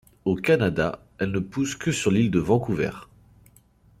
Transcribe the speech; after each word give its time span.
Au 0.25 0.35
Canada, 0.35 1.05
elle 1.19 1.29
ne 1.31 1.37
pousse 1.37 1.75
que 1.75 1.91
sur 1.91 2.09
l'île 2.09 2.31
de 2.31 2.39
Vancouver. 2.39 2.89